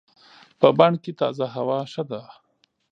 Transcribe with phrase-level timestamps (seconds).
[0.59, 2.21] په بڼ کې تازه هوا ښه ده.